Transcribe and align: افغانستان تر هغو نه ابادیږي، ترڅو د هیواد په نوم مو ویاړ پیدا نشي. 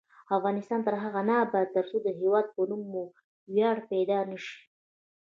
افغانستان 0.37 0.79
تر 0.87 0.95
هغو 1.03 1.21
نه 1.29 1.33
ابادیږي، 1.45 1.73
ترڅو 1.75 1.97
د 2.03 2.07
هیواد 2.19 2.45
په 2.55 2.61
نوم 2.69 2.81
مو 2.91 3.03
ویاړ 3.53 3.77
پیدا 3.91 4.19
نشي. 4.31 4.57